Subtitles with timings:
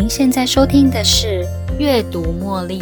[0.00, 1.44] 您现在收听的是
[1.76, 2.78] 《阅读茉莉》。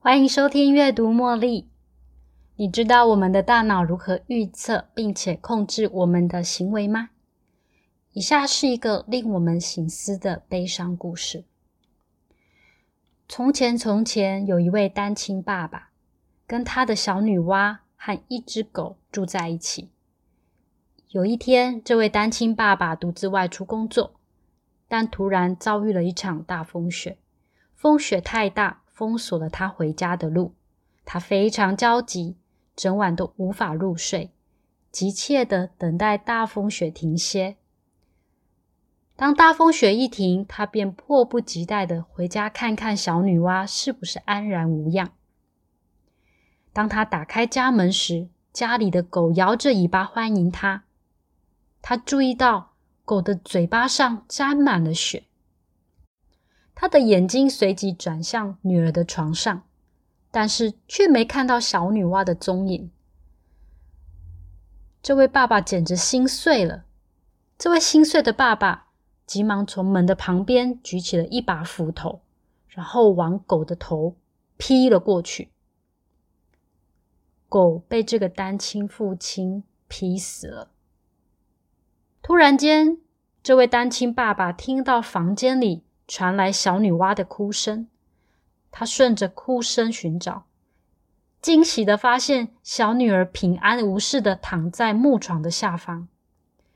[0.00, 1.62] 欢迎收听《阅读茉莉》。
[2.56, 7.10] 你知道我们的大脑如何预测并且控制我们的行为吗？
[8.10, 11.44] 以下是一个令我们醒思的悲伤故事。
[13.26, 15.90] 从前，从前有一位单亲爸爸，
[16.46, 19.90] 跟他的小女娲和一只狗住在一起。
[21.08, 24.14] 有一天，这位单亲爸爸独自外出工作，
[24.88, 27.18] 但突然遭遇了一场大风雪，
[27.74, 30.54] 风雪太大，封锁了他回家的路。
[31.04, 32.36] 他非常焦急，
[32.76, 34.30] 整晚都无法入睡，
[34.90, 37.56] 急切的等待大风雪停歇。
[39.16, 45.12] 当大风雪一停，他便迫不及待的回家看看小女娲是不是安然无恙。
[46.72, 50.82] 当他打开家门时，家里的狗摇着尾巴欢迎他。
[51.80, 52.72] 他注意到
[53.04, 55.24] 狗的嘴巴上沾满了血。
[56.74, 59.62] 他的眼睛随即转向女儿的床上，
[60.32, 62.90] 但是却没看到小女娲的踪影。
[65.00, 66.84] 这位爸爸简直心碎了。
[67.56, 68.83] 这位心碎的爸爸。
[69.26, 72.20] 急忙从门的旁边举起了一把斧头，
[72.68, 74.16] 然后往狗的头
[74.56, 75.50] 劈了过去。
[77.48, 80.70] 狗被这个单亲父亲劈死了。
[82.20, 82.98] 突然间，
[83.42, 87.88] 这位单亲爸爸听到房间里传来小女娲的哭声，
[88.70, 90.44] 他顺着哭声寻找，
[91.40, 96.08] 惊喜的发现小女儿平安无事的躺在木床的下方，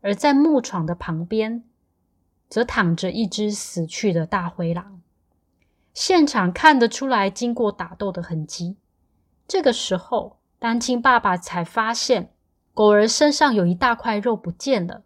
[0.01, 1.65] 而在木床的旁边。
[2.49, 5.01] 则躺着一只死去的大灰狼，
[5.93, 8.77] 现场看得出来经过打斗的痕迹。
[9.47, 12.33] 这个时候，单亲爸爸才发现
[12.73, 15.03] 狗儿身上有一大块肉不见了。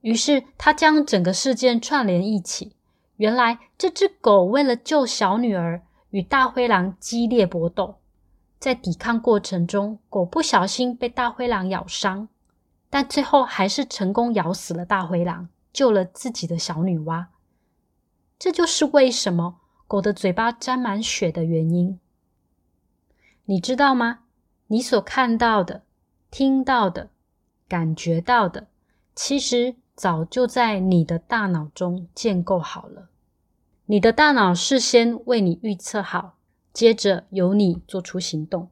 [0.00, 2.76] 于是他将整个事件串联一起，
[3.16, 7.96] 原来这只狗为了救小女儿，与大灰狼激烈搏斗，
[8.58, 12.28] 在抵抗过程中，狗不小心被大灰狼咬伤，
[12.90, 15.48] 但最后还是成功咬死了大灰狼。
[15.74, 17.26] 救了自己的小女娲，
[18.38, 21.98] 这就是为什么狗的嘴巴沾满血的原因。
[23.46, 24.20] 你知道吗？
[24.68, 25.82] 你所看到的、
[26.30, 27.10] 听到的、
[27.68, 28.68] 感觉到的，
[29.16, 33.10] 其实早就在你的大脑中建构好了。
[33.86, 36.38] 你的大脑事先为你预测好，
[36.72, 38.70] 接着由你做出行动。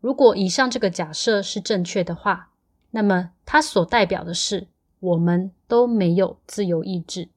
[0.00, 2.50] 如果以上这个假设是正确的话，
[2.90, 4.68] 那么它所代表的是。
[5.02, 7.28] 我们都没有自由意志，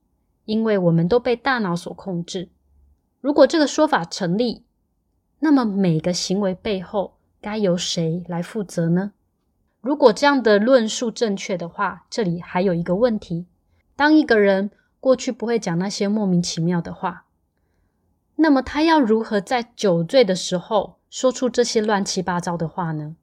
[0.45, 2.49] 因为我们都被大脑所控制。
[3.19, 4.61] 如果这个说法成立，
[5.39, 9.13] 那么每个行为背后该由谁来负责呢？
[9.81, 13.47] 如果这样的论述正确的话，这里还有一个问题：
[13.95, 17.25] 当一个人过去不会讲那些莫名其妙的话，
[18.35, 23.15] 那么他要如何在酒醉的时候说出这些乱七八糟的话呢？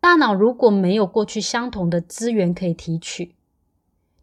[0.00, 3.33] 大脑如果没有过去相同的资源可以提取，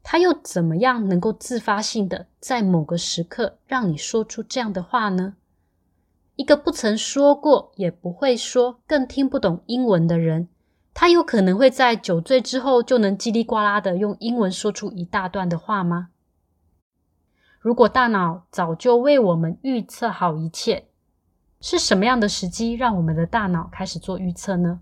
[0.03, 5.35] 他又怎么样能够自发性的在某个时刻让你说出这样的话呢？
[6.35, 10.47] 一个不曾说过、也不会说、更听不懂英文的人，
[10.94, 16.09] 他有可能会在酒醉之后就能叽里呱啦的用英文说出一大段的话吗？
[17.59, 20.88] 如果大脑早就为我们预测好一切，
[21.59, 24.81] 是什么样的时机让我们的大脑开始做预测呢？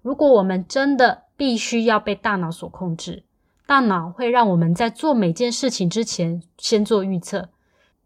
[0.00, 3.24] 如果我们真的必须要被大脑所控制？
[3.66, 7.48] 大脑会让我们在做每件事情之前先做预测，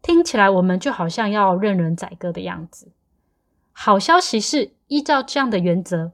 [0.01, 2.91] 听起来我们就好像要任人宰割的样子。
[3.71, 6.13] 好消息是，依照这样的原则，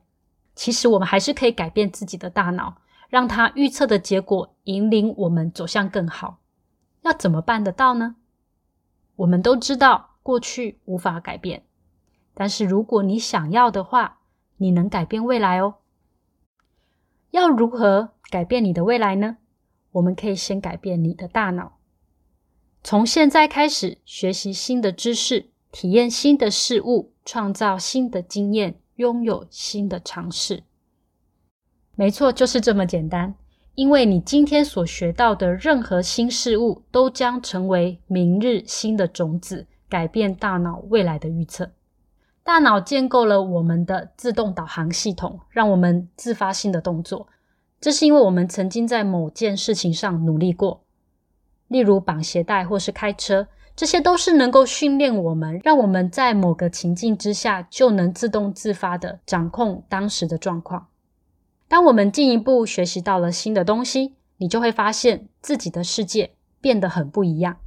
[0.54, 6.40] 其实我们还是可以改变自己的大脑，让它预测的结果引领我们走向更好。
[7.04, 8.18] 要怎么办得到呢？
[9.16, 11.64] 我们都知道过去无法改变，
[12.34, 14.20] 但是如果你想要的话，
[14.58, 15.76] 你能改变未来哦。
[17.32, 18.10] 要如何？
[18.30, 19.38] 改变你的未来呢？
[19.94, 21.78] 我们可以先改变你的大脑。
[22.84, 30.64] 从现在开始，学习新的知识，体验新的事物，创造新的经验，拥有新的尝试。
[31.96, 33.34] 没错，就是这么简单。
[33.76, 41.72] 因为你今天所学到的任何新事物，都将成为明日新的种子，改变大脑未来的预测。
[42.44, 47.28] 大脑建构了我们的自动导航系统，让我们自发性的动作。
[47.80, 50.82] 这是因为我们曾经在某件事情上努力过，
[51.68, 60.88] 例如绑鞋带或是开车，这些都是能够训练我们，让我们在某个情境之下就能自动自发的掌控当时的状况。
[61.68, 67.58] 当我们进一步学习到了新的东西，你就会发现自己的世界变得很不一样，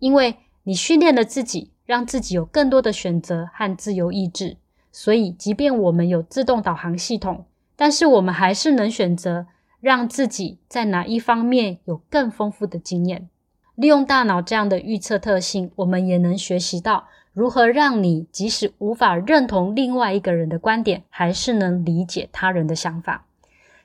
[0.00, 4.56] 因为你训练了自己，让自己有更多的选择和自由意志。
[4.90, 7.44] 所以，即便我们有自动导航系统，
[7.76, 9.46] 但是我们还是能选择
[9.80, 13.28] 让自己在哪一方面有更丰富的经验。
[13.74, 23.26] 利用大脑这样的预测特性，我们也能学习到如何让你即使无法认同另外一个人的观点，还是能理解他人的想法。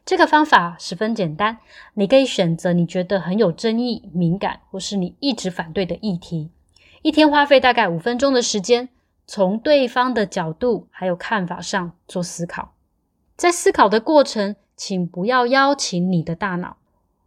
[0.05, 1.57] 这个方法十分简单，
[1.93, 6.49] 你可以选择你觉得很有争议、敏感，或是你一直反对的议题。
[7.01, 8.87] 一天花费大概五分钟的时间，
[9.27, 12.73] 从对方的角度还有看法上做思考。
[13.41, 16.77] 在思考的过程，请不要邀请你的大脑，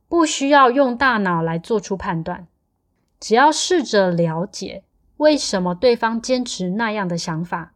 [0.08, 2.46] 不需要用大脑来做出判断。
[3.18, 4.84] 只要试着了解
[5.16, 7.74] 为什么对方坚持那样的想法，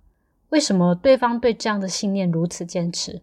[0.50, 3.23] 为什么对方对这样的信念如此坚持。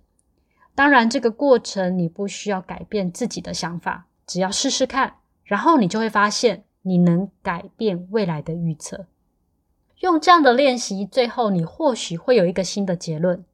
[0.75, 5.13] 当然，这个过程你不需要改变自己的想法，只要试试看，
[5.45, 9.06] 然后你就会发现你能改变未来的预测。
[10.01, 13.45] 用这样的练习，最后你或许会有一个新的结论。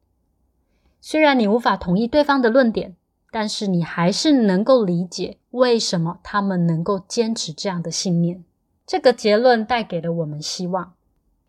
[1.01, 2.95] 虽然你无法同意对方的论点，
[3.31, 8.43] 但是你还是能够理解为什么他们能够坚持这样的信念。
[8.85, 10.93] 这个结论带给了我们希望，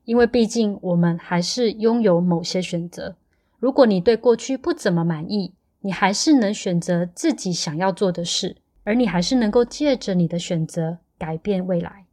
[0.05, 3.17] 因为毕竟我们还是拥有某些选择。
[3.59, 12.07] 如果你对过去不怎么满意，你还是能选择自己想要做的事，而你还是能够借着你的选择改变未来。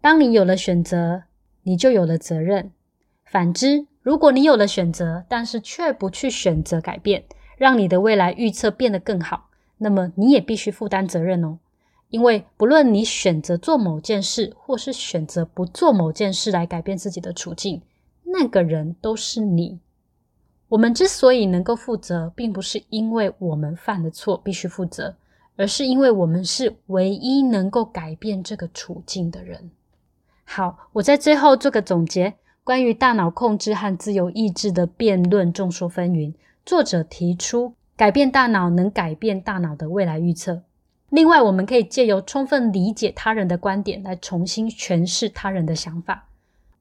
[0.00, 1.22] 当你有了选择，
[1.62, 2.72] 你就有了责任。
[3.24, 7.24] 反之，如果你有了选择，但是却不去选择改变，
[7.56, 11.58] 让你的未来预测变得更好，那么你也必须负担责任哦。
[12.10, 17.80] 因为不论你选择做某件事，或是选择不做某件事来改变自己的处境，
[18.24, 19.78] 那个人都是你。
[20.68, 25.14] 我们之所以能够负责，并不是因为我们犯的错必须负责，
[25.56, 29.70] 而是因为我们是唯一能够改变这个处境的人。
[30.44, 36.32] 好，我在最后做个总结：关于大脑控制和自由意志的辩论众说纷纭。
[36.64, 40.62] 作者提出，改变大脑能改变大脑的未来预测。
[41.08, 46.28] 另外，我们可以借由充分理解他人的观点来重新诠释他人的想法。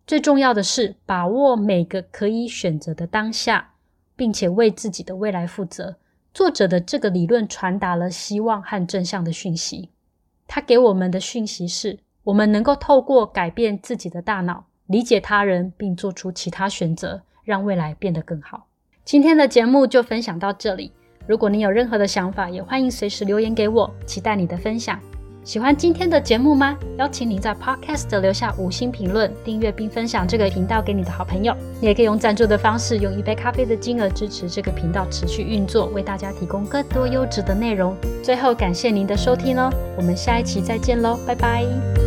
[0.05, 3.71] 最重要的是，把握每个可以选择的当下，
[4.15, 5.95] 并且为自己的未来负责。
[6.31, 9.89] 作者的这个理论传达了希望和正向的讯息。
[10.47, 18.67] 他给我们的讯息是：我们能够透过改变自己的大脑，理解他人，并做出其他选择，让未来变得更好。
[19.05, 20.91] 今天的节目就分享到这里。
[21.25, 24.99] 如果你有任何的想法，也欢迎随时留言给我，期待你的分享。
[25.43, 26.77] 喜欢今天的节目吗？
[26.97, 31.55] 邀请您在 Podcast 留下五星评论、订阅并分享这个频道给你的好朋友。
[31.79, 37.95] 你也可以用赞助的方式，用一杯咖啡的金额支持这个频道持续运作，为大家提供更多优质的内容。
[38.21, 42.00] 最后，感谢您的收听哦，我们下一期再见喽，拜拜。